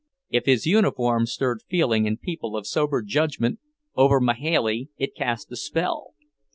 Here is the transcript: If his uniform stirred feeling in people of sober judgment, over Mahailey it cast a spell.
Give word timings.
If 0.31 0.45
his 0.47 0.65
uniform 0.65 1.27
stirred 1.27 1.61
feeling 1.69 2.07
in 2.07 2.17
people 2.17 2.57
of 2.57 2.65
sober 2.65 3.03
judgment, 3.03 3.59
over 3.93 4.19
Mahailey 4.19 4.89
it 4.97 5.15
cast 5.15 5.51
a 5.51 5.55
spell. 5.55 6.15